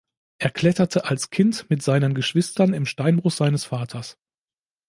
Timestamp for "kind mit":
1.29-1.83